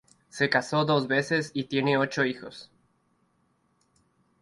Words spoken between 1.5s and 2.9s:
y tiene ocho hijos.